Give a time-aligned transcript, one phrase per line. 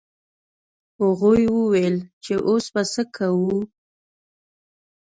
[1.01, 3.57] هغوی وویل چې اوس به څه کوو.